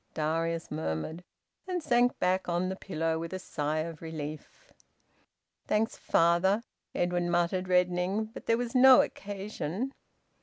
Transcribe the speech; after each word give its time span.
Darius 0.15 0.71
murmured, 0.71 1.23
and 1.67 1.83
sank 1.83 2.17
back 2.17 2.49
on 2.49 2.69
the 2.69 2.75
pillow 2.75 3.19
with 3.19 3.33
a 3.33 3.37
sigh 3.37 3.81
of 3.81 4.01
relief. 4.01 4.71
"Thanks, 5.67 5.95
father," 5.95 6.63
Edwin 6.95 7.29
muttered, 7.29 7.67
reddening. 7.67 8.25
"But 8.25 8.47
there 8.47 8.57
was 8.57 8.73
no 8.73 9.01
occasion." 9.03 9.93